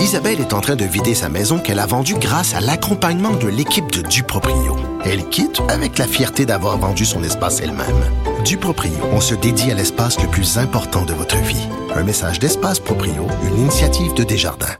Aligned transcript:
Isabelle 0.00 0.40
est 0.40 0.54
en 0.54 0.62
train 0.62 0.76
de 0.76 0.84
vider 0.86 1.14
sa 1.14 1.28
maison 1.28 1.58
qu'elle 1.58 1.78
a 1.78 1.84
vendue 1.84 2.14
grâce 2.14 2.54
à 2.54 2.60
l'accompagnement 2.60 3.34
de 3.34 3.48
l'équipe 3.48 3.92
de 3.92 4.00
Duproprio. 4.00 4.74
Elle 5.04 5.28
quitte 5.28 5.60
avec 5.68 5.98
la 5.98 6.06
fierté 6.06 6.46
d'avoir 6.46 6.78
vendu 6.78 7.04
son 7.04 7.22
espace 7.22 7.60
elle-même. 7.60 7.86
Duproprio, 8.42 8.94
on 9.12 9.20
se 9.20 9.34
dédie 9.34 9.70
à 9.70 9.74
l'espace 9.74 10.18
le 10.18 10.26
plus 10.26 10.56
important 10.56 11.04
de 11.04 11.12
votre 11.12 11.36
vie. 11.36 11.68
Un 11.94 12.02
message 12.02 12.38
d'Espace 12.38 12.80
Proprio, 12.80 13.26
une 13.46 13.58
initiative 13.58 14.14
de 14.14 14.24
Desjardins. 14.24 14.74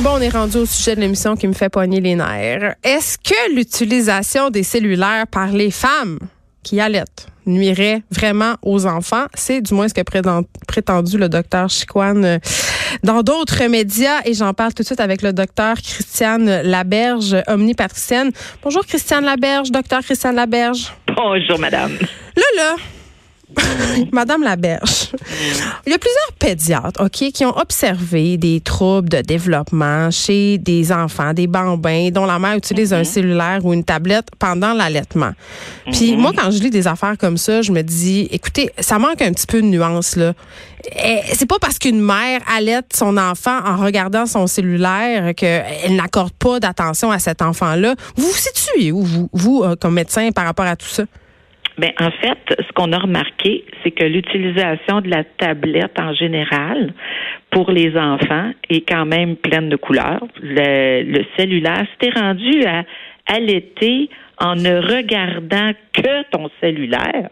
Bon, 0.00 0.10
on 0.16 0.20
est 0.20 0.28
rendu 0.28 0.58
au 0.58 0.66
sujet 0.66 0.94
de 0.94 1.00
l'émission 1.00 1.34
qui 1.34 1.48
me 1.48 1.54
fait 1.54 1.70
poigner 1.70 2.02
les 2.02 2.14
nerfs. 2.14 2.74
Est-ce 2.84 3.16
que 3.16 3.54
l'utilisation 3.54 4.50
des 4.50 4.64
cellulaires 4.64 5.26
par 5.28 5.48
les 5.48 5.70
femmes 5.70 6.18
qui 6.62 6.78
allaitent 6.78 7.26
nuirait 7.46 8.02
vraiment 8.10 8.56
aux 8.60 8.84
enfants? 8.84 9.26
C'est 9.34 9.62
du 9.62 9.72
moins 9.72 9.88
ce 9.88 9.94
que 9.94 10.02
prétendu 10.66 11.16
le 11.16 11.30
docteur 11.30 11.70
Chiquan 11.70 12.22
euh, 12.22 12.38
dans 13.02 13.22
d'autres 13.22 13.64
médias. 13.66 14.20
Et 14.24 14.34
j'en 14.34 14.54
parle 14.54 14.74
tout 14.74 14.82
de 14.82 14.86
suite 14.86 15.00
avec 15.00 15.22
le 15.22 15.32
docteur 15.32 15.76
Christiane 15.76 16.62
Laberge, 16.62 17.36
omnipatricienne. 17.46 18.30
Bonjour 18.62 18.84
Christiane 18.86 19.24
Laberge, 19.24 19.70
docteur 19.70 20.00
Christiane 20.00 20.36
Laberge. 20.36 20.92
Bonjour 21.14 21.58
madame. 21.58 21.92
Là, 22.36 22.44
là, 22.56 22.76
Madame 24.12 24.42
Laberge, 24.42 25.10
il 25.86 25.92
y 25.92 25.94
a 25.94 25.98
plusieurs 25.98 26.32
pédiatres, 26.38 27.00
OK, 27.00 27.32
qui 27.32 27.44
ont 27.46 27.56
observé 27.56 28.36
des 28.36 28.60
troubles 28.60 29.08
de 29.08 29.22
développement 29.22 30.10
chez 30.10 30.58
des 30.58 30.92
enfants, 30.92 31.32
des 31.32 31.46
bambins 31.46 32.10
dont 32.10 32.26
la 32.26 32.38
mère 32.38 32.56
utilise 32.56 32.92
un 32.92 32.98
mhm. 32.98 33.04
cellulaire 33.04 33.64
ou 33.64 33.72
une 33.72 33.84
tablette 33.84 34.28
pendant 34.38 34.74
l'allaitement. 34.74 35.32
Puis 35.92 36.14
mhm. 36.14 36.20
moi, 36.20 36.32
quand 36.36 36.50
je 36.50 36.58
lis 36.58 36.70
des 36.70 36.86
affaires 36.86 37.16
comme 37.18 37.38
ça, 37.38 37.62
je 37.62 37.72
me 37.72 37.82
dis, 37.82 38.28
écoutez, 38.30 38.70
ça 38.78 38.98
manque 38.98 39.22
un 39.22 39.32
petit 39.32 39.46
peu 39.46 39.62
de 39.62 39.66
nuance, 39.66 40.16
là. 40.16 40.34
C'est 41.32 41.46
pas 41.46 41.58
parce 41.60 41.78
qu'une 41.78 42.00
mère 42.00 42.40
allaite 42.54 42.94
son 42.94 43.16
enfant 43.16 43.58
en 43.64 43.76
regardant 43.76 44.26
son 44.26 44.46
cellulaire 44.46 45.34
qu'elle 45.34 45.96
n'accorde 45.96 46.32
pas 46.32 46.60
d'attention 46.60 47.10
à 47.10 47.18
cet 47.18 47.42
enfant-là. 47.42 47.94
Vous 48.16 48.26
vous 48.26 48.36
situez 48.36 48.92
où, 48.92 49.02
vous, 49.02 49.28
vous 49.32 49.62
euh, 49.64 49.74
comme 49.76 49.94
médecin, 49.94 50.30
par 50.30 50.44
rapport 50.44 50.66
à 50.66 50.76
tout 50.76 50.86
ça? 50.86 51.04
Bien, 51.78 51.92
en 52.00 52.10
fait, 52.10 52.38
ce 52.58 52.72
qu'on 52.72 52.92
a 52.92 52.98
remarqué, 52.98 53.64
c'est 53.82 53.92
que 53.92 54.04
l'utilisation 54.04 55.00
de 55.00 55.10
la 55.10 55.22
tablette 55.22 55.98
en 56.00 56.12
général 56.12 56.92
pour 57.50 57.70
les 57.70 57.96
enfants 57.96 58.50
est 58.68 58.88
quand 58.88 59.06
même 59.06 59.36
pleine 59.36 59.68
de 59.68 59.76
couleurs. 59.76 60.26
Le, 60.42 61.22
cellulaire, 61.36 61.86
si 62.02 62.10
rendu 62.10 62.64
à 62.64 62.82
allaiter 63.26 64.10
en 64.40 64.56
ne 64.56 64.80
regardant 64.80 65.72
que 65.92 66.22
ton 66.30 66.50
cellulaire, 66.60 67.30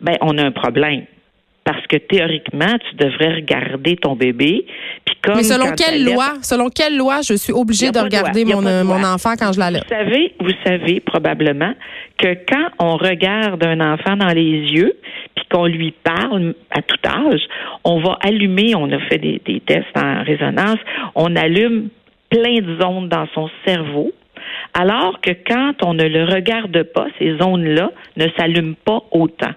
ben 0.00 0.16
on 0.20 0.38
a 0.38 0.44
un 0.44 0.52
problème 0.52 1.06
parce 1.64 1.86
que 1.86 1.96
théoriquement, 1.96 2.76
tu 2.90 2.96
devrais 2.96 3.36
regarder 3.36 3.96
ton 3.96 4.14
bébé. 4.14 4.66
Puis 5.04 5.16
comme 5.22 5.36
Mais 5.36 5.42
selon 5.42 5.72
quelle 5.72 6.04
loi, 6.04 6.34
selon 6.42 6.68
quelle 6.68 6.96
loi, 6.96 7.20
je 7.26 7.34
suis 7.34 7.52
obligée 7.52 7.90
de 7.90 7.98
regarder 7.98 8.44
mon, 8.44 8.60
mon 8.60 9.02
enfant 9.02 9.34
quand 9.38 9.52
je 9.52 9.58
l'allais? 9.58 9.80
Vous 9.80 9.94
savez, 9.94 10.34
vous 10.40 10.52
savez 10.64 11.00
probablement 11.00 11.72
que 12.18 12.34
quand 12.46 12.68
on 12.78 12.96
regarde 12.96 13.64
un 13.64 13.80
enfant 13.80 14.16
dans 14.16 14.28
les 14.28 14.60
yeux, 14.72 14.94
puis 15.34 15.46
qu'on 15.50 15.66
lui 15.66 15.92
parle 16.04 16.54
à 16.70 16.82
tout 16.82 16.98
âge, 17.06 17.42
on 17.82 18.00
va 18.00 18.18
allumer, 18.20 18.74
on 18.74 18.90
a 18.92 18.98
fait 19.08 19.18
des, 19.18 19.40
des 19.44 19.60
tests 19.60 19.96
en 19.96 20.22
résonance, 20.22 20.78
on 21.14 21.34
allume 21.34 21.88
plein 22.28 22.60
de 22.60 22.80
zones 22.80 23.08
dans 23.08 23.26
son 23.34 23.48
cerveau 23.66 24.12
alors 24.74 25.20
que 25.20 25.30
quand 25.46 25.74
on 25.82 25.94
ne 25.94 26.04
le 26.04 26.24
regarde 26.24 26.82
pas, 26.82 27.06
ces 27.18 27.36
zones-là 27.38 27.92
ne 28.16 28.26
s'allument 28.36 28.74
pas 28.84 29.02
autant. 29.12 29.52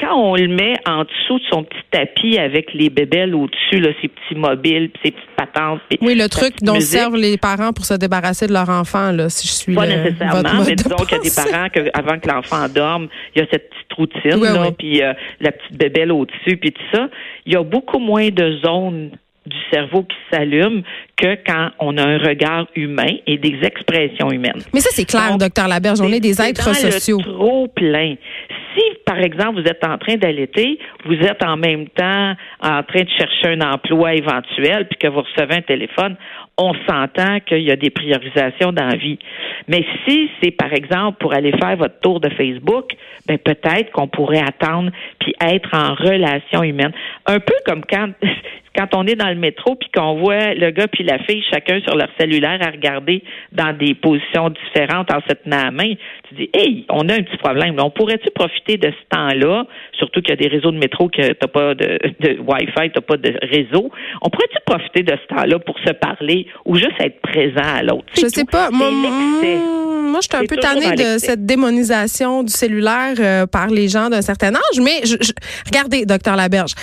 Quand 0.00 0.16
on 0.16 0.34
le 0.36 0.48
met 0.48 0.74
en 0.86 1.04
dessous 1.04 1.38
de 1.38 1.44
son 1.50 1.64
petit 1.64 1.82
tapis 1.90 2.38
avec 2.38 2.72
les 2.72 2.88
bébelles 2.88 3.34
au-dessus, 3.34 3.80
là, 3.80 3.90
ses 4.00 4.08
petits 4.08 4.34
mobiles, 4.34 4.90
ses 5.04 5.10
petites 5.10 5.30
patentes. 5.36 5.80
Oui, 6.00 6.14
le 6.14 6.28
truc 6.28 6.54
dont 6.62 6.80
servent 6.80 7.16
les 7.16 7.36
parents 7.36 7.74
pour 7.74 7.84
se 7.84 7.94
débarrasser 7.94 8.46
de 8.46 8.54
leur 8.54 8.70
enfant, 8.70 9.12
là, 9.12 9.28
si 9.28 9.46
je 9.46 9.52
suis 9.52 9.74
Pas 9.74 9.86
nécessairement, 9.86 10.64
mais 10.66 10.74
disons 10.74 10.96
qu'il 10.96 11.18
y 11.18 11.20
a 11.20 11.22
des 11.22 11.50
parents 11.50 11.68
que, 11.68 11.90
avant 11.92 12.18
que 12.18 12.28
l'enfant 12.28 12.66
dorme, 12.68 13.08
il 13.34 13.42
y 13.42 13.44
a 13.44 13.46
cette 13.50 13.68
petite 13.68 13.92
routine, 13.92 14.42
là, 14.42 14.70
puis 14.76 15.02
euh, 15.02 15.12
la 15.40 15.52
petite 15.52 15.76
bébelle 15.76 16.10
au-dessus, 16.10 16.56
puis 16.56 16.72
tout 16.72 16.82
ça. 16.92 17.08
Il 17.44 17.52
y 17.52 17.56
a 17.56 17.62
beaucoup 17.62 17.98
moins 17.98 18.30
de 18.30 18.58
zones 18.64 19.10
du 19.46 19.56
cerveau 19.70 20.02
qui 20.02 20.16
s'allume 20.30 20.82
que 21.16 21.36
quand 21.46 21.70
on 21.78 21.96
a 21.98 22.02
un 22.02 22.18
regard 22.18 22.66
humain 22.74 23.16
et 23.26 23.36
des 23.36 23.58
expressions 23.62 24.30
humaines. 24.30 24.62
Mais 24.72 24.80
ça, 24.80 24.90
c'est 24.92 25.04
clair, 25.04 25.36
docteur 25.36 25.68
Laberge. 25.68 26.00
On 26.00 26.12
est, 26.12 26.20
des 26.20 26.40
êtres 26.40 26.66
dans 26.66 26.74
sociaux. 26.74 27.18
Le 27.18 27.32
trop 27.32 27.68
plein. 27.68 28.14
Si, 28.74 28.82
par 29.04 29.18
exemple, 29.18 29.60
vous 29.60 29.68
êtes 29.68 29.84
en 29.84 29.98
train 29.98 30.16
d'allaiter, 30.16 30.78
vous 31.04 31.14
êtes 31.14 31.44
en 31.44 31.56
même 31.56 31.88
temps 31.88 32.34
en 32.60 32.82
train 32.82 33.02
de 33.02 33.10
chercher 33.10 33.48
un 33.48 33.60
emploi 33.60 34.14
éventuel, 34.14 34.88
puis 34.88 34.98
que 34.98 35.08
vous 35.08 35.22
recevez 35.22 35.56
un 35.56 35.62
téléphone, 35.62 36.16
on 36.56 36.72
s'entend 36.88 37.40
qu'il 37.40 37.62
y 37.62 37.70
a 37.70 37.76
des 37.76 37.90
priorisations 37.90 38.72
dans 38.72 38.86
la 38.86 38.96
vie. 38.96 39.18
Mais 39.68 39.84
si 40.06 40.30
c'est, 40.42 40.52
par 40.52 40.72
exemple, 40.72 41.18
pour 41.20 41.34
aller 41.34 41.52
faire 41.52 41.76
votre 41.76 41.98
tour 42.00 42.20
de 42.20 42.30
Facebook, 42.30 42.92
ben 43.26 43.38
peut-être 43.38 43.90
qu'on 43.92 44.08
pourrait 44.08 44.42
attendre 44.42 44.90
puis 45.18 45.34
être 45.40 45.68
en 45.72 45.94
relation 45.94 46.62
humaine. 46.62 46.92
Un 47.26 47.40
peu 47.40 47.54
comme 47.66 47.82
quand 47.88 48.08
quand 48.76 48.88
on 48.94 49.06
est 49.06 49.14
dans 49.14 49.28
le 49.28 49.36
métro 49.36 49.74
puis 49.76 49.88
qu'on 49.94 50.20
voit 50.20 50.54
le 50.54 50.70
gars 50.70 50.88
puis 50.88 51.04
la 51.04 51.18
fille 51.20 51.42
chacun 51.50 51.80
sur 51.82 51.96
leur 51.96 52.08
cellulaire 52.18 52.58
à 52.60 52.70
regarder 52.70 53.22
dans 53.52 53.76
des 53.76 53.94
positions 53.94 54.50
différentes 54.50 55.10
en 55.12 55.20
se 55.28 55.34
tenant 55.34 55.58
à 55.58 55.64
la 55.66 55.70
main, 55.70 55.94
tu 56.28 56.34
dis 56.34 56.50
hey, 56.54 56.84
on 56.88 57.08
a 57.08 57.14
un 57.14 57.22
petit 57.22 57.36
problème. 57.38 57.76
On 57.78 57.90
pourrait-tu 57.90 58.30
profiter 58.30 58.76
de 58.76 58.88
ce 58.88 59.16
temps-là, 59.16 59.64
surtout 59.98 60.20
qu'il 60.20 60.30
y 60.30 60.32
a 60.32 60.36
des 60.36 60.48
réseaux 60.48 60.70
de 60.70 60.78
métro 60.78 61.08
que 61.08 61.32
t'as 61.32 61.46
pas 61.46 61.74
de, 61.74 61.98
de 62.20 62.38
Wi-Fi, 62.40 62.90
t'as 62.92 63.00
pas 63.00 63.16
de 63.16 63.34
réseau. 63.42 63.90
On 64.22 64.30
pourrait-tu 64.30 64.58
profiter 64.66 65.02
de 65.02 65.12
ce 65.12 65.34
temps-là 65.34 65.58
pour 65.58 65.78
se 65.78 65.92
parler 65.92 66.46
ou 66.64 66.76
juste 66.76 67.00
être 67.00 67.20
présent 67.20 67.76
à 67.76 67.82
l'autre? 67.82 68.06
Je 68.16 68.26
sais 68.26 68.44
pas. 68.44 68.70
Moi, 68.70 68.90
moi, 68.90 70.20
je 70.20 70.28
suis 70.28 70.44
un 70.44 70.46
peu 70.46 70.56
tannée 70.56 70.92
de 70.92 71.18
cette 71.18 71.44
démonisation 71.44 72.44
du 72.44 72.52
cellulaire 72.52 73.14
euh, 73.18 73.46
par 73.46 73.66
les 73.66 73.88
gens 73.88 74.10
d'un 74.10 74.22
certain 74.22 74.54
âge, 74.54 74.80
mais 74.80 75.02
regardez, 75.66 76.06
docteur 76.06 76.36
Laberge. 76.36 76.74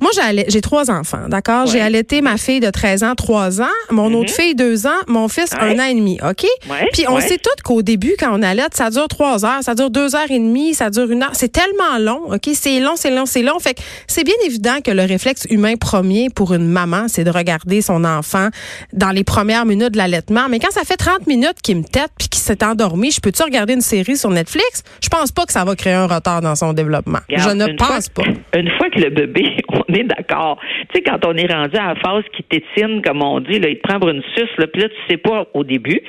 Moi, 0.00 0.10
j'ai 0.48 0.60
trois 0.60 0.90
enfants, 0.90 1.28
d'accord? 1.28 1.66
J'ai 1.66 1.80
allaité 1.80 2.20
ma 2.20 2.36
fille 2.36 2.60
de 2.60 2.70
13 2.70 3.02
ans, 3.02 3.14
3 3.14 3.62
ans, 3.62 3.66
mon 3.90 4.12
autre 4.14 4.30
mhm. 4.30 4.42
fille, 4.42 4.54
2 4.54 4.86
ans, 4.86 4.90
mon 5.08 5.28
fils, 5.28 5.54
un 5.58 5.78
an 5.78 5.84
et 5.84 5.94
demi, 5.94 6.18
OK? 6.22 6.46
Puis 6.92 7.04
on 7.08 7.20
sait 7.20 7.38
toutes 7.38 7.62
qu'au 7.62 7.82
début, 7.82 8.14
quand 8.18 8.36
on 8.38 8.42
allaite, 8.42 8.74
ça 8.74 8.90
dure 8.90 9.08
3 9.08 9.44
heures, 9.44 9.62
ça 9.62 9.74
dure 9.74 9.90
2 9.90 10.14
heures 10.14 10.30
et 10.30 10.38
demie, 10.38 10.74
ça 10.74 10.90
dure 10.90 11.10
une 11.10 11.22
heure. 11.22 11.30
C'est 11.34 11.52
tellement 11.52 11.98
long, 11.98 12.32
OK? 12.32 12.50
C'est 12.52 12.80
long, 12.80 12.94
c'est 12.96 13.10
long, 13.10 13.26
c'est 13.26 13.42
long. 13.42 13.58
Fait 13.58 13.74
que 13.74 13.80
c'est 14.06 14.24
bien 14.24 14.34
évident 14.44 14.80
que 14.84 14.90
le 14.90 15.02
réflexe 15.02 15.46
humain 15.50 15.76
premier 15.76 16.28
pour 16.30 16.52
une 16.54 16.66
maman, 16.66 17.08
c'est 17.08 17.24
de 17.24 17.30
regarder 17.30 17.80
son 17.80 18.04
enfant 18.04 18.48
dans 18.92 19.10
les 19.10 19.24
premières 19.24 19.66
minutes 19.66 19.92
de 19.92 19.98
l'allaitement. 19.98 20.48
Mais 20.50 20.58
quand 20.58 20.70
ça 20.70 20.82
fait 20.84 20.96
30 20.96 21.26
minutes 21.26 21.62
qu'il 21.62 21.76
me 21.76 21.84
tête 21.84 22.10
puis 22.18 22.28
qu'il 22.28 22.42
s'est 22.42 22.64
endormi, 22.64 23.10
je 23.10 23.20
peux-tu 23.20 23.42
regarder 23.42 23.74
une 23.74 23.80
série 23.80 24.16
sur 24.16 24.30
Netflix? 24.30 24.82
Je 25.02 25.08
pense 25.08 25.32
pas 25.32 25.46
que 25.46 25.52
ça 25.52 25.64
va 25.64 25.74
créer 25.74 25.94
un 25.94 26.06
retard 26.06 26.40
dans 26.40 26.54
son 26.54 26.72
développement. 26.72 27.20
je 27.28 27.50
ne 27.50 27.76
pense 27.76 28.08
pas. 28.08 28.22
Une 28.54 28.70
fois 28.76 28.90
que 28.90 29.00
le 29.00 29.10
bébé 29.10 29.56
on 29.88 29.94
est 29.94 30.04
d'accord. 30.04 30.58
Tu 30.88 30.96
sais, 30.96 31.02
quand 31.02 31.24
on 31.26 31.34
est 31.36 31.52
rendu 31.52 31.76
à 31.76 31.88
la 31.88 31.94
phase 31.96 32.24
qui 32.32 32.42
tétine, 32.44 33.02
comme 33.02 33.22
on 33.22 33.40
dit, 33.40 33.58
là, 33.58 33.68
il 33.68 33.78
te 33.78 33.88
prend 33.88 33.98
une 34.08 34.22
suce, 34.36 34.56
là, 34.58 34.66
puis 34.66 34.82
là, 34.82 34.88
tu 34.88 34.96
sais 35.08 35.16
pas 35.16 35.46
au 35.54 35.64
début 35.64 36.00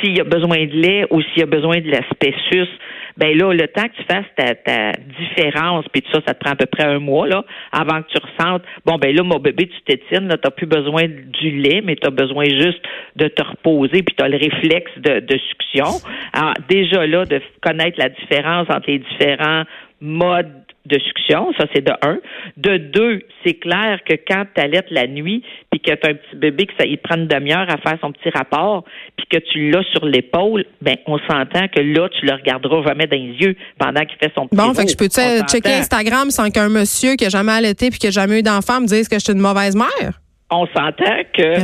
s'il 0.00 0.16
y 0.16 0.20
a 0.20 0.24
besoin 0.24 0.64
de 0.64 0.72
lait 0.72 1.06
ou 1.10 1.20
s'il 1.22 1.40
y 1.40 1.42
a 1.42 1.46
besoin 1.46 1.80
de 1.80 1.90
l'aspect 1.90 2.34
suce. 2.50 2.68
Ben 3.16 3.36
là, 3.38 3.52
le 3.52 3.68
temps 3.68 3.84
que 3.84 3.94
tu 3.96 4.02
fasses 4.10 4.26
ta, 4.36 4.54
ta 4.56 4.90
différence, 5.20 5.84
puis 5.92 6.02
tout 6.02 6.10
ça, 6.12 6.20
ça 6.26 6.34
te 6.34 6.40
prend 6.40 6.52
à 6.52 6.56
peu 6.56 6.66
près 6.66 6.84
un 6.84 6.98
mois, 6.98 7.28
là, 7.28 7.44
avant 7.70 8.02
que 8.02 8.08
tu 8.08 8.18
ressentes, 8.18 8.62
bon, 8.84 8.96
ben 8.96 9.14
là, 9.14 9.22
mon 9.22 9.38
bébé, 9.38 9.68
tu 9.68 9.80
tétines, 9.82 10.26
là, 10.26 10.36
t'as 10.36 10.50
plus 10.50 10.66
besoin 10.66 11.04
du 11.04 11.50
lait, 11.50 11.80
mais 11.84 11.94
tu 11.94 12.08
as 12.08 12.10
besoin 12.10 12.44
juste 12.44 12.82
de 13.14 13.28
te 13.28 13.42
reposer, 13.42 14.02
puis 14.02 14.16
tu 14.16 14.24
as 14.24 14.28
le 14.28 14.36
réflexe 14.36 14.90
de, 14.96 15.20
de 15.20 15.38
succion. 15.38 16.00
Alors, 16.32 16.54
déjà 16.68 17.06
là, 17.06 17.24
de 17.24 17.40
connaître 17.62 18.00
la 18.00 18.08
différence 18.08 18.68
entre 18.68 18.90
les 18.90 18.98
différents 18.98 19.62
modes 20.00 20.64
de 20.86 20.98
succion, 20.98 21.52
ça 21.58 21.64
c'est 21.74 21.84
de 21.84 21.92
un. 22.02 22.18
De 22.56 22.76
deux, 22.76 23.20
c'est 23.44 23.54
clair 23.54 24.00
que 24.08 24.14
quand 24.28 24.44
tu 24.54 24.60
allaites 24.60 24.90
la 24.90 25.06
nuit, 25.06 25.42
puis 25.70 25.80
que 25.80 25.94
tu 25.94 26.06
as 26.06 26.10
un 26.10 26.14
petit 26.14 26.36
bébé, 26.36 26.66
que 26.66 26.74
ça 26.78 26.86
il 26.86 26.98
prend 26.98 27.16
une 27.16 27.26
demi-heure 27.26 27.66
à 27.68 27.78
faire 27.78 27.98
son 28.00 28.12
petit 28.12 28.30
rapport, 28.30 28.84
puis 29.16 29.26
que 29.30 29.38
tu 29.38 29.70
l'as 29.70 29.84
sur 29.92 30.04
l'épaule, 30.04 30.64
ben 30.82 30.96
on 31.06 31.18
s'entend 31.18 31.68
que 31.68 31.80
là, 31.80 32.08
tu 32.08 32.26
le 32.26 32.32
regarderas 32.32 32.82
jamais 32.86 33.06
dans 33.06 33.16
les 33.16 33.34
yeux 33.40 33.56
pendant 33.78 34.04
qu'il 34.04 34.18
fait 34.18 34.32
son 34.34 34.46
petit 34.46 34.56
Bon, 34.56 34.74
fait 34.74 34.84
que 34.84 34.90
je 34.90 34.96
peux 34.96 35.08
checker 35.08 35.72
Instagram 35.72 36.30
sans 36.30 36.50
qu'un 36.50 36.68
monsieur 36.68 37.16
qui 37.16 37.26
a 37.26 37.28
jamais 37.30 37.52
allaité 37.52 37.90
puis 37.90 37.98
qui 37.98 38.06
a 38.08 38.10
jamais 38.10 38.40
eu 38.40 38.42
d'enfant 38.42 38.80
me 38.80 38.86
dise 38.86 39.08
que 39.08 39.16
je 39.16 39.24
suis 39.24 39.32
une 39.32 39.40
mauvaise 39.40 39.76
mère? 39.76 40.20
On 40.62 40.66
s'entend 40.66 41.22
que 41.32 41.60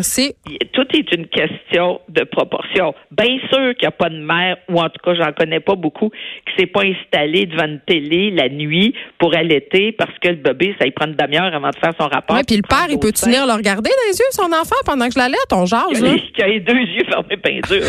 tout 0.72 0.86
est 0.96 1.12
une 1.12 1.26
question 1.26 2.00
de 2.08 2.24
proportion. 2.24 2.94
Bien 3.10 3.38
sûr 3.50 3.74
qu'il 3.74 3.82
n'y 3.82 3.88
a 3.88 3.90
pas 3.92 4.08
de 4.08 4.18
mère, 4.18 4.56
ou 4.68 4.80
en 4.80 4.88
tout 4.88 5.00
cas, 5.04 5.14
j'en 5.14 5.32
connais 5.32 5.60
pas 5.60 5.74
beaucoup, 5.74 6.10
qui 6.10 6.52
s'est 6.58 6.66
pas 6.66 6.82
installé 6.82 7.46
devant 7.46 7.66
une 7.66 7.80
télé 7.86 8.30
la 8.30 8.48
nuit 8.48 8.94
pour 9.18 9.34
allaiter 9.34 9.92
parce 9.92 10.16
que 10.18 10.28
le 10.28 10.36
bébé, 10.36 10.74
ça 10.80 10.86
y 10.86 10.90
prend 10.90 11.06
une 11.06 11.14
demi-heure 11.14 11.54
avant 11.54 11.70
de 11.70 11.76
faire 11.76 11.94
son 11.98 12.08
rapport. 12.08 12.36
Oui, 12.36 12.42
puis 12.46 12.56
le 12.56 12.62
père, 12.62 12.86
il 12.88 12.98
peut 12.98 13.12
tenir 13.12 13.46
le 13.46 13.52
regarder 13.52 13.90
dans 13.90 14.10
les 14.10 14.18
yeux, 14.18 14.30
son 14.30 14.52
enfant, 14.52 14.76
pendant 14.84 15.06
que 15.06 15.14
je 15.14 15.18
l'allaite? 15.18 15.52
On 15.52 15.66
jase, 15.66 16.00
là. 16.00 16.14
Il 16.36 16.42
a 16.42 16.48
les 16.48 16.60
deux 16.60 16.74
yeux 16.74 17.04
fermés 17.04 17.36
bien 17.36 17.60
dur. 17.68 17.86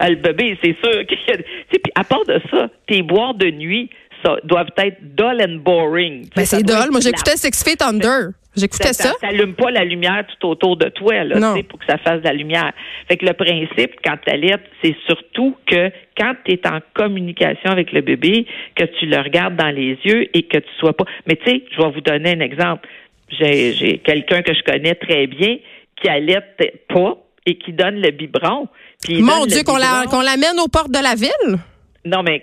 le 0.00 0.14
bébé, 0.16 0.58
c'est 0.62 0.76
sûr. 0.82 1.04
Puis 1.70 1.92
à 1.94 2.04
part 2.04 2.24
de 2.26 2.40
ça, 2.50 2.68
tes 2.86 3.02
boires 3.02 3.34
de 3.34 3.50
nuit, 3.50 3.90
ça, 4.24 4.36
doivent 4.44 4.68
être 4.76 4.98
dull 5.16 5.42
and 5.42 5.62
boring. 5.62 6.28
Ben, 6.34 6.44
c'est 6.44 6.62
dull. 6.62 6.90
Moi, 6.90 7.00
j'écoutais 7.00 7.36
Six 7.36 7.64
Feet 7.64 7.82
Under. 7.82 8.30
J'écoutais 8.56 8.92
ça. 8.92 9.12
Ça 9.20 9.28
n'allume 9.28 9.54
pas 9.54 9.70
la 9.70 9.84
lumière 9.84 10.24
tout 10.26 10.48
autour 10.48 10.76
de 10.76 10.88
toi, 10.88 11.24
là, 11.24 11.54
pour 11.68 11.78
que 11.78 11.86
ça 11.86 11.98
fasse 11.98 12.20
de 12.20 12.24
la 12.24 12.32
lumière. 12.32 12.72
Fait 13.08 13.16
que 13.16 13.24
le 13.24 13.32
principe, 13.32 13.92
quand 14.04 14.16
tu 14.24 14.30
allaites, 14.32 14.64
c'est 14.82 14.96
surtout 15.06 15.56
que 15.66 15.90
quand 16.16 16.34
tu 16.44 16.52
es 16.52 16.66
en 16.66 16.80
communication 16.94 17.70
avec 17.70 17.92
le 17.92 18.00
bébé, 18.00 18.46
que 18.74 18.84
tu 18.98 19.06
le 19.06 19.18
regardes 19.18 19.56
dans 19.56 19.70
les 19.70 19.96
yeux 20.04 20.28
et 20.36 20.42
que 20.42 20.58
tu 20.58 20.70
sois 20.78 20.96
pas. 20.96 21.04
Mais 21.26 21.36
tu 21.36 21.48
sais, 21.48 21.64
je 21.70 21.80
vais 21.80 21.90
vous 21.90 22.00
donner 22.00 22.32
un 22.32 22.40
exemple. 22.40 22.88
J'ai 23.28 24.00
quelqu'un 24.04 24.42
que 24.42 24.52
je 24.52 24.62
connais 24.62 24.96
très 24.96 25.28
bien 25.28 25.58
qui 26.00 26.08
allaite 26.08 26.56
pas 26.88 27.18
et 27.46 27.56
qui 27.56 27.72
donne 27.72 28.00
le 28.00 28.10
biberon. 28.10 28.66
Mon 29.08 29.46
Dieu, 29.46 29.62
qu'on 29.62 29.76
l'amène 29.76 30.58
aux 30.58 30.68
portes 30.68 30.90
de 30.90 31.02
la 31.02 31.14
ville? 31.14 31.58
Non, 32.04 32.22
mais 32.22 32.42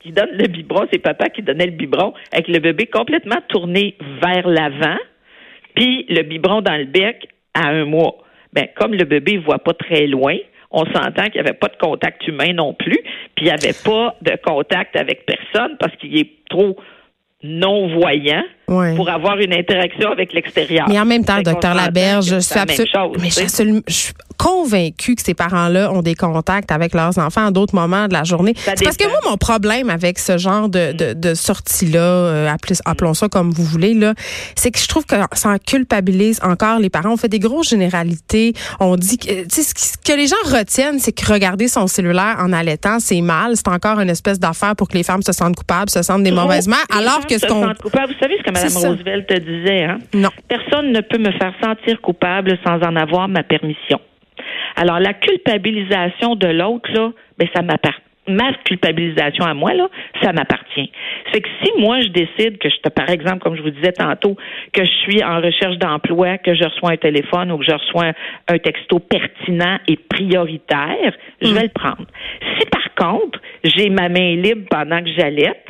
qui 0.00 0.12
donne 0.12 0.30
le 0.32 0.46
biberon, 0.46 0.86
c'est 0.90 0.98
papa 0.98 1.28
qui 1.28 1.42
donnait 1.42 1.66
le 1.66 1.72
biberon 1.72 2.14
avec 2.32 2.48
le 2.48 2.60
bébé 2.60 2.86
complètement 2.86 3.40
tourné 3.48 3.96
vers 4.22 4.48
l'avant, 4.48 4.96
puis 5.74 6.06
le 6.08 6.22
biberon 6.22 6.60
dans 6.60 6.76
le 6.76 6.84
bec 6.84 7.28
à 7.54 7.68
un 7.68 7.84
mois. 7.84 8.18
Ben, 8.52 8.66
comme 8.76 8.94
le 8.94 9.04
bébé 9.04 9.34
ne 9.34 9.40
voit 9.40 9.58
pas 9.58 9.72
très 9.72 10.06
loin, 10.06 10.36
on 10.70 10.84
s'entend 10.86 11.24
qu'il 11.24 11.34
n'y 11.34 11.48
avait 11.48 11.58
pas 11.58 11.68
de 11.68 11.76
contact 11.76 12.26
humain 12.26 12.52
non 12.54 12.74
plus, 12.74 12.98
puis 13.34 13.44
il 13.44 13.44
n'y 13.44 13.50
avait 13.50 13.74
pas 13.84 14.16
de 14.22 14.32
contact 14.42 14.96
avec 14.96 15.26
personne 15.26 15.76
parce 15.78 15.94
qu'il 15.96 16.18
est 16.18 16.30
trop 16.48 16.76
non-voyant 17.42 18.44
pour 18.96 19.08
avoir 19.08 19.38
une 19.38 19.52
interaction 19.52 20.10
avec 20.10 20.32
l'extérieur. 20.32 20.86
Mais 20.88 20.98
en 20.98 21.04
même 21.04 21.24
temps, 21.24 21.40
docteur 21.42 21.74
Laberge, 21.74 22.26
je 22.26 22.38
suis 22.38 22.58
absolument, 22.58 23.12
mais 23.20 23.30
je 23.30 23.92
suis 23.92 24.12
convaincue 24.42 25.14
que 25.14 25.22
ces 25.22 25.34
parents-là 25.34 25.92
ont 25.92 26.02
des 26.02 26.16
contacts 26.16 26.72
avec 26.72 26.94
leurs 26.94 27.16
enfants 27.18 27.46
à 27.46 27.50
d'autres 27.50 27.76
moments 27.76 28.08
de 28.08 28.12
la 28.12 28.24
journée. 28.24 28.54
C'est 28.56 28.82
parce 28.82 28.96
que 28.96 29.06
moi, 29.06 29.18
mon 29.28 29.36
problème 29.36 29.88
avec 29.88 30.18
ce 30.18 30.36
genre 30.36 30.68
de, 30.68 30.92
de, 30.92 31.12
de 31.12 31.34
sortie-là, 31.34 32.00
euh, 32.00 32.54
appelons 32.84 33.14
ça 33.14 33.28
comme 33.28 33.52
vous 33.52 33.62
voulez, 33.62 33.94
là, 33.94 34.14
c'est 34.56 34.70
que 34.70 34.80
je 34.80 34.88
trouve 34.88 35.04
que 35.06 35.14
ça 35.34 35.50
en 35.50 35.58
culpabilise 35.58 36.40
encore 36.42 36.80
les 36.80 36.90
parents. 36.90 37.12
On 37.12 37.16
fait 37.16 37.28
des 37.28 37.38
grosses 37.38 37.68
généralités. 37.68 38.52
On 38.80 38.96
dit 38.96 39.18
que, 39.18 39.28
ce 39.48 39.96
que 40.04 40.16
les 40.16 40.26
gens 40.26 40.36
retiennent, 40.46 40.98
c'est 40.98 41.12
que 41.12 41.30
regarder 41.30 41.68
son 41.68 41.86
cellulaire 41.86 42.36
en 42.40 42.52
allaitant, 42.52 42.98
c'est 42.98 43.20
mal. 43.20 43.56
C'est 43.56 43.68
encore 43.68 44.00
une 44.00 44.10
espèce 44.10 44.40
d'affaire 44.40 44.74
pour 44.74 44.88
que 44.88 44.94
les 44.94 45.04
femmes 45.04 45.22
se 45.22 45.32
sentent 45.32 45.56
coupables, 45.56 45.90
se 45.90 46.02
sentent 46.02 46.24
des 46.24 46.32
mauvaises 46.32 46.66
mères. 46.66 46.78
Alors 46.94 47.26
que 47.26 47.38
ce 47.38 47.46
qu'on. 47.46 47.60
Vous 47.82 47.90
savez 48.20 48.38
ce 48.38 48.50
que 48.50 48.61
Mme 48.64 48.90
Roosevelt 48.90 49.26
te 49.26 49.38
disait, 49.38 49.84
hein? 49.84 49.98
Non. 50.14 50.30
Personne 50.48 50.92
ne 50.92 51.00
peut 51.00 51.18
me 51.18 51.30
faire 51.32 51.54
sentir 51.62 52.00
coupable 52.00 52.58
sans 52.64 52.76
en 52.82 52.96
avoir 52.96 53.28
ma 53.28 53.42
permission. 53.42 54.00
Alors, 54.76 55.00
la 55.00 55.14
culpabilisation 55.14 56.36
de 56.36 56.48
l'autre, 56.48 56.90
là, 56.92 57.12
ben, 57.38 57.48
ça 57.54 57.62
m'appartient 57.62 58.02
ma 58.28 58.52
culpabilisation 58.64 59.44
à 59.44 59.54
moi, 59.54 59.74
là, 59.74 59.88
ça 60.22 60.32
m'appartient. 60.32 60.90
C'est 61.32 61.40
que 61.40 61.48
si 61.62 61.72
moi 61.78 62.00
je 62.00 62.08
décide 62.08 62.58
que 62.58 62.68
je 62.68 62.76
te, 62.76 62.88
par 62.88 63.10
exemple, 63.10 63.40
comme 63.40 63.56
je 63.56 63.62
vous 63.62 63.70
disais 63.70 63.92
tantôt, 63.92 64.36
que 64.72 64.84
je 64.84 64.90
suis 65.02 65.24
en 65.24 65.40
recherche 65.40 65.76
d'emploi, 65.78 66.38
que 66.38 66.54
je 66.54 66.64
reçois 66.64 66.92
un 66.92 66.96
téléphone 66.96 67.50
ou 67.50 67.58
que 67.58 67.64
je 67.64 67.72
reçois 67.72 68.12
un 68.48 68.58
texto 68.58 69.00
pertinent 69.00 69.78
et 69.88 69.96
prioritaire, 69.96 71.12
je 71.40 71.48
hmm. 71.48 71.54
vais 71.54 71.62
le 71.62 71.68
prendre. 71.70 72.06
Si 72.58 72.66
par 72.66 72.94
contre, 72.94 73.40
j'ai 73.64 73.90
ma 73.90 74.08
main 74.08 74.36
libre 74.36 74.66
pendant 74.70 75.02
que 75.02 75.10
j'allaite, 75.16 75.66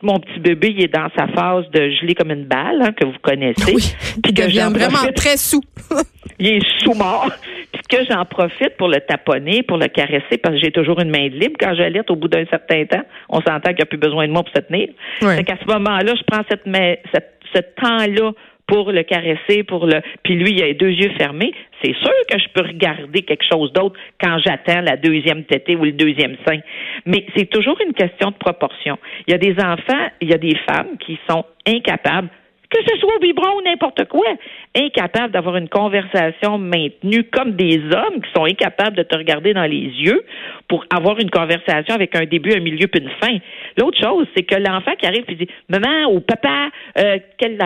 que 0.00 0.06
mon 0.06 0.18
petit 0.18 0.40
bébé 0.40 0.74
il 0.76 0.84
est 0.84 0.94
dans 0.94 1.08
sa 1.16 1.26
phase 1.28 1.68
de 1.70 1.90
gelé 1.90 2.14
comme 2.14 2.30
une 2.30 2.44
balle, 2.44 2.82
hein, 2.82 2.92
que 2.92 3.04
vous 3.04 3.18
connaissez, 3.22 3.74
puis 4.22 4.34
que 4.34 4.42
devient 4.42 4.70
vraiment 4.72 5.10
très 5.14 5.36
sous. 5.36 5.62
il 6.38 6.46
est 6.48 6.82
sous-mort. 6.82 7.30
Puis 7.72 7.82
que 7.88 8.04
j'en 8.08 8.24
profite 8.24 8.76
pour 8.76 8.88
le 8.88 9.00
taponner, 9.00 9.62
pour 9.62 9.76
le 9.76 9.88
caresser, 9.88 10.38
parce 10.42 10.54
que 10.54 10.60
j'ai 10.62 10.72
toujours 10.72 11.00
une 11.00 11.10
main 11.10 11.28
libre 11.28 11.56
quand 11.58 11.74
j'allaite 11.74 12.10
au 12.10 12.16
bout 12.16 12.28
d'un 12.28 12.44
certain 12.46 12.84
temps. 12.84 13.02
On 13.28 13.40
s'entend 13.40 13.70
qu'il 13.70 13.76
n'y 13.76 13.82
a 13.82 13.86
plus 13.86 13.98
besoin 13.98 14.26
de 14.26 14.32
moi 14.32 14.42
pour 14.42 14.52
se 14.54 14.60
tenir. 14.60 14.88
Ouais. 15.22 15.44
qu'à 15.44 15.56
ce 15.60 15.66
moment-là, 15.66 16.14
je 16.14 16.22
prends 16.26 16.42
cette, 16.48 16.64
cette 17.12 17.36
ce 17.54 17.60
temps-là 17.80 18.32
pour 18.66 18.90
le 18.92 19.02
caresser, 19.02 19.62
pour 19.62 19.86
le. 19.86 20.00
Puis 20.22 20.34
lui, 20.34 20.52
il 20.52 20.62
a 20.62 20.66
les 20.66 20.74
deux 20.74 20.90
yeux 20.90 21.12
fermés. 21.18 21.52
C'est 21.82 21.94
sûr 21.94 22.12
que 22.28 22.38
je 22.38 22.48
peux 22.54 22.66
regarder 22.66 23.22
quelque 23.22 23.44
chose 23.50 23.72
d'autre 23.72 23.96
quand 24.20 24.38
j'attends 24.44 24.80
la 24.80 24.96
deuxième 24.96 25.44
tétée 25.44 25.76
ou 25.76 25.84
le 25.84 25.92
deuxième 25.92 26.36
sein. 26.46 26.58
Mais 27.04 27.26
c'est 27.36 27.48
toujours 27.48 27.78
une 27.86 27.92
question 27.92 28.30
de 28.30 28.36
proportion. 28.36 28.98
Il 29.26 29.32
y 29.32 29.34
a 29.34 29.38
des 29.38 29.54
enfants, 29.62 30.08
il 30.20 30.30
y 30.30 30.34
a 30.34 30.38
des 30.38 30.56
femmes 30.68 30.96
qui 30.98 31.18
sont 31.28 31.44
incapables 31.66 32.28
que 32.68 32.78
ce 32.88 32.98
soit 32.98 33.16
au 33.16 33.18
biberon 33.20 33.58
ou 33.58 33.62
n'importe 33.62 34.06
quoi, 34.08 34.26
incapable 34.74 35.32
d'avoir 35.32 35.56
une 35.56 35.68
conversation 35.68 36.58
maintenue 36.58 37.24
comme 37.24 37.52
des 37.52 37.78
hommes 37.78 38.20
qui 38.22 38.30
sont 38.34 38.44
incapables 38.44 38.96
de 38.96 39.02
te 39.02 39.16
regarder 39.16 39.54
dans 39.54 39.64
les 39.64 39.86
yeux 40.00 40.24
pour 40.68 40.84
avoir 40.94 41.18
une 41.18 41.30
conversation 41.30 41.94
avec 41.94 42.14
un 42.16 42.24
début, 42.24 42.52
un 42.54 42.60
milieu 42.60 42.88
puis 42.88 43.02
une 43.02 43.10
fin. 43.20 43.38
L'autre 43.78 43.98
chose, 44.00 44.26
c'est 44.36 44.42
que 44.42 44.56
l'enfant 44.56 44.92
qui 44.98 45.06
arrive 45.06 45.24
et 45.28 45.34
dit 45.34 45.48
Maman 45.68 46.10
ou 46.10 46.20
papa, 46.20 46.70
euh, 46.98 47.18
quelle 47.38 47.56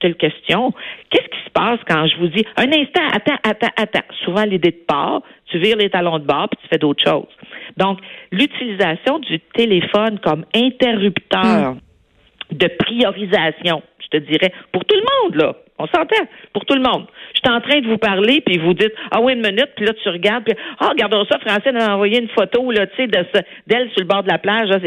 quelle 0.00 0.16
question. 0.16 0.72
Qu'est-ce 1.10 1.28
qui 1.28 1.44
se 1.44 1.50
passe 1.50 1.78
quand 1.88 2.06
je 2.06 2.16
vous 2.18 2.28
dis 2.28 2.44
un 2.56 2.68
instant, 2.68 3.06
attends, 3.12 3.38
attends, 3.42 3.72
attends. 3.76 4.14
Souvent, 4.24 4.44
l'idée 4.44 4.70
de 4.70 4.84
part, 4.86 5.22
tu 5.46 5.58
vires 5.58 5.76
les 5.76 5.90
talons 5.90 6.18
de 6.18 6.24
bord 6.24 6.48
puis 6.50 6.58
tu 6.62 6.68
fais 6.68 6.78
d'autres 6.78 7.02
choses. 7.02 7.28
Donc, 7.76 7.98
l'utilisation 8.32 9.18
du 9.20 9.40
téléphone 9.54 10.18
comme 10.20 10.44
interrupteur 10.54 11.74
hmm. 11.74 11.78
de 12.52 12.68
priorisation 12.78 13.82
je 14.12 14.18
te 14.18 14.24
dirais, 14.24 14.52
pour 14.72 14.84
tout 14.84 14.96
le 14.96 15.02
monde, 15.02 15.36
là. 15.36 15.56
On 15.78 15.86
s'entend, 15.88 16.24
pour 16.54 16.64
tout 16.64 16.74
le 16.74 16.80
monde. 16.80 17.06
Je 17.34 17.40
suis 17.44 17.54
en 17.54 17.60
train 17.60 17.80
de 17.80 17.86
vous 17.86 17.98
parler, 17.98 18.40
puis 18.40 18.56
vous 18.56 18.72
dites, 18.72 18.94
ah 19.10 19.20
oui, 19.20 19.34
une 19.34 19.42
minute, 19.42 19.68
puis 19.76 19.84
là, 19.84 19.92
tu 19.92 20.08
regardes, 20.08 20.44
puis, 20.44 20.54
ah, 20.78 20.88
regardons 20.88 21.24
ça, 21.26 21.38
Francine 21.38 21.76
a 21.76 21.94
envoyé 21.94 22.18
une 22.18 22.30
photo, 22.30 22.70
là, 22.70 22.86
tu 22.86 22.96
sais, 22.96 23.06
d'elle 23.06 23.90
sur 23.90 24.00
le 24.00 24.06
bord 24.06 24.22
de 24.22 24.30
la 24.30 24.38
plage. 24.38 24.70
Là, 24.70 24.78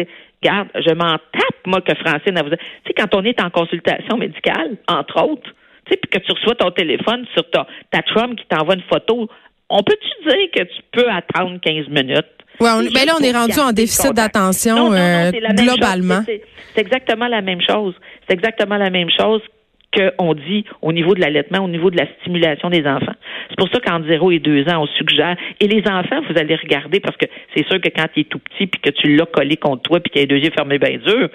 Regarde, 0.42 0.70
je 0.76 0.94
m'en 0.94 1.18
tape, 1.18 1.66
moi, 1.66 1.82
que 1.82 1.94
Francine 1.96 2.38
a 2.38 2.44
vous. 2.44 2.50
Tu 2.50 2.58
sais, 2.88 2.94
quand 2.96 3.14
on 3.16 3.24
est 3.24 3.42
en 3.42 3.50
consultation 3.50 4.18
médicale, 4.18 4.78
entre 4.88 5.22
autres, 5.24 5.50
tu 5.86 5.92
sais, 5.92 5.98
puis 5.98 6.10
que 6.10 6.26
tu 6.26 6.32
reçois 6.32 6.56
ton 6.56 6.72
téléphone 6.72 7.26
sur 7.34 7.50
ta, 7.50 7.68
ta 7.92 8.02
Trump 8.04 8.40
qui 8.40 8.46
t'envoie 8.48 8.76
une 8.76 8.84
photo, 8.84 9.30
on 9.70 9.84
peut-tu 9.84 10.30
dire 10.30 10.52
que 10.56 10.64
tu 10.64 10.82
peux 10.92 11.10
attendre 11.10 11.60
15 11.62 11.90
minutes? 11.90 12.26
Oui, 12.62 12.70
mais 12.84 12.90
ben 12.92 13.06
là, 13.06 13.14
on 13.20 13.24
est 13.24 13.32
rendu 13.32 13.60
en 13.60 13.72
déficit 13.72 14.14
d'attention 14.14 14.92
euh, 14.92 15.32
globalement. 15.32 16.22
C'est 16.26 16.82
exactement 16.82 17.28
la 17.28 17.42
même 17.42 17.62
chose. 17.62 17.94
C'est 18.28 18.34
exactement 18.34 18.78
la 18.78 18.90
même 18.90 19.10
chose 19.18 19.42
qu'on 19.94 20.34
dit 20.34 20.66
au 20.82 20.92
niveau 20.92 21.16
de 21.16 21.22
l'allaitement, 21.22 21.64
au 21.64 21.68
niveau 21.68 21.90
de 21.90 21.98
la 21.98 22.06
stimulation 22.20 22.70
des 22.70 22.86
enfants. 22.86 23.16
C'est 23.50 23.58
pour 23.58 23.70
ça 23.70 23.80
qu'en 23.80 24.04
0 24.04 24.32
et 24.32 24.40
2 24.40 24.70
ans, 24.70 24.84
on 24.84 24.88
suggère. 24.88 25.36
Et 25.60 25.68
les 25.68 25.82
enfants, 25.88 26.22
vous 26.30 26.38
allez 26.38 26.56
regarder, 26.56 27.00
parce 27.00 27.18
que 27.18 27.26
c'est 27.56 27.68
sûr 27.68 27.82
que 27.82 27.90
quand 27.90 28.08
il 28.16 28.22
est 28.22 28.30
tout 28.30 28.40
petit, 28.40 28.68
puis 28.68 28.82
que 28.82 28.90
tu 28.92 29.16
l'as 29.16 29.26
collé 29.26 29.58
contre 29.58 29.82
toi, 29.84 30.00
puis 30.00 30.12
qu'il 30.12 30.20
a 30.20 30.24
les 30.24 30.28
deux 30.28 30.38
yeux 30.38 30.52
fermés 30.56 30.78
bien 30.78 30.98
dur, 30.98 31.30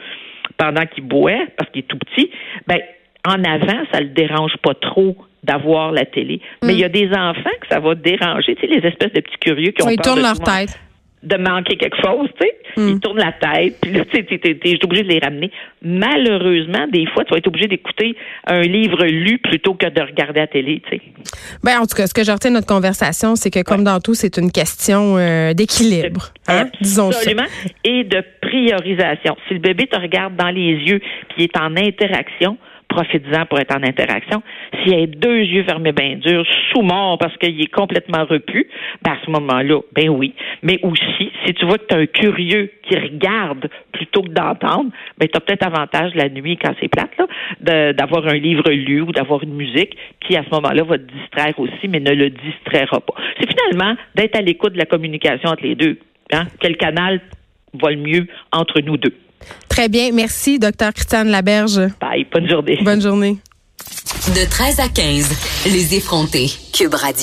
pendant 0.56 0.87
qu'il 0.87 1.05
boit, 1.05 1.47
parce 1.56 1.71
qu'il 1.71 1.81
est 1.81 1.89
tout 1.89 1.99
petit, 1.99 2.31
ben 2.67 2.79
en 3.27 3.43
avant, 3.43 3.85
ça 3.93 4.01
le 4.01 4.09
dérange 4.09 4.56
pas 4.62 4.75
trop 4.75 5.17
d'avoir 5.43 5.93
la 5.93 6.05
télé. 6.05 6.41
Mais 6.62 6.73
mm. 6.73 6.77
il 6.77 6.81
y 6.81 6.85
a 6.85 6.89
des 6.89 7.09
enfants 7.09 7.51
que 7.61 7.67
ça 7.71 7.81
va 7.81 7.95
déranger, 7.95 8.55
tu 8.55 8.62
sais, 8.62 8.67
les 8.67 8.87
espèces 8.87 9.12
de 9.12 9.21
petits 9.21 9.39
curieux 9.41 9.71
qui 9.73 9.83
ont 9.83 9.91
ils 9.91 9.97
tournent 9.97 10.23
leur 10.23 10.39
tête 10.39 10.79
de 11.24 11.36
manquer 11.36 11.76
quelque 11.76 11.96
chose, 11.96 12.28
tu 12.38 12.46
sais. 12.46 12.56
Hmm. 12.76 12.88
Ils 12.88 13.00
tournent 13.00 13.19
la 13.19 13.32
tête, 13.32 13.76
puis 13.81 13.93
là, 13.93 14.04
tu 14.04 14.16
sais, 14.16 14.24
t'es 14.24 14.84
obligé 14.84 15.02
de 15.02 15.08
les 15.08 15.19
ramener. 15.19 15.50
Malheureusement, 15.82 16.86
des 16.93 17.06
fois, 17.06 17.24
tu 17.24 17.31
vas 17.31 17.38
être 17.38 17.46
obligé 17.46 17.66
d'écouter 17.66 18.16
un 18.46 18.62
livre 18.62 19.04
lu 19.04 19.38
plutôt 19.38 19.74
que 19.74 19.86
de 19.86 20.00
regarder 20.00 20.40
la 20.40 20.46
télé, 20.46 20.82
tu 20.88 20.96
sais. 20.96 21.02
Ben, 21.62 21.78
en 21.81 21.86
tout 21.86 21.96
cas, 21.96 22.06
ce 22.06 22.14
que 22.14 22.24
je 22.24 22.32
retiens 22.32 22.50
de 22.50 22.56
notre 22.56 22.66
conversation, 22.66 23.36
c'est 23.36 23.50
que, 23.50 23.62
comme 23.62 23.84
dans 23.84 24.00
tout, 24.00 24.14
c'est 24.14 24.36
une 24.36 24.52
question 24.52 25.16
euh, 25.16 25.54
d'équilibre, 25.54 26.32
hein, 26.48 26.69
disons 26.81 27.08
Absolument. 27.08 27.46
Et 27.84 28.04
de 28.04 28.22
priorisation. 28.43 29.36
Si 29.48 29.54
le 29.54 29.60
bébé 29.60 29.86
te 29.86 29.98
regarde 29.98 30.36
dans 30.36 30.50
les 30.50 30.72
yeux, 30.72 31.00
puis 31.31 31.44
est 31.44 31.56
en 31.56 31.76
interaction, 31.76 32.58
profites-en 32.94 33.46
pour 33.46 33.58
être 33.58 33.74
en 33.74 33.82
interaction. 33.82 34.43
S'il 34.82 34.94
a 34.94 35.06
deux 35.06 35.41
yeux 35.41 35.65
fermés 35.65 35.93
bien 35.93 36.17
durs, 36.17 36.46
sous-mort 36.72 37.19
parce 37.19 37.36
qu'il 37.39 37.60
est 37.60 37.72
complètement 37.72 38.24
repu, 38.24 38.69
ben 39.03 39.13
à 39.13 39.17
ce 39.24 39.31
moment-là, 39.31 39.81
ben 39.93 40.08
oui. 40.08 40.34
Mais 40.63 40.79
aussi, 40.82 41.31
si 41.44 41.55
tu 41.55 41.67
vois 41.67 41.79
que 41.79 41.86
tu 41.86 41.94
as 41.94 41.98
un 41.98 42.06
curieux 42.06 42.70
qui 42.82 42.96
regarde 42.96 43.69
plutôt 43.93 44.22
que 44.22 44.31
d'entendre, 44.31 44.91
ben 45.19 45.29
tu 45.29 45.36
as 45.36 45.41
peut-être 45.41 45.67
avantage 45.67 46.13
la 46.15 46.29
nuit 46.29 46.56
quand 46.56 46.72
c'est 46.81 46.89
plate, 46.89 47.10
là, 47.19 47.93
d'avoir 47.93 48.27
un 48.27 48.34
livre 48.34 48.70
lu 48.70 49.01
ou 49.03 49.13
d'avoir 49.13 49.43
une 49.43 49.55
musique 49.55 49.96
qui, 50.20 50.36
à 50.36 50.44
ce 50.44 50.51
moment-là, 50.51 50.84
va 50.84 50.98
te 50.98 51.13
distraire 51.13 51.58
aussi, 51.58 51.89
mais 51.89 52.01
ne 52.01 52.13
le 52.13 52.31
distraira 52.31 53.01
pas. 53.01 53.15
C'est 53.41 53.48
finalement 53.48 53.96
d'être 54.15 54.36
à 54.36 54.43
l'écoute 54.43 54.74
de 54.74 54.79
la 54.79 54.86
communication 54.86 55.51
entre 55.51 55.65
les 55.65 55.74
deux. 55.74 55.98
Hein? 56.32 56.44
Quel 56.60 56.77
canal 56.77 57.20
va 57.74 57.91
le 57.91 57.96
mieux 57.96 58.27
entre 58.53 58.81
nous 58.81 58.96
deux? 58.96 59.15
Très 59.69 59.89
bien. 59.89 60.10
Merci, 60.13 60.58
docteur 60.58 60.93
Christiane 60.93 61.29
Laberge. 61.29 61.81
Bye. 62.01 62.27
Bonne 62.32 62.48
journée. 62.48 62.79
Bonne 62.82 63.03
journée. 63.03 63.39
De 64.29 64.48
13 64.48 64.81
à 64.81 64.89
15, 64.89 65.67
les 65.67 65.94
effrontés. 65.94 66.51
Cube 66.72 66.94
Radio. 66.94 67.22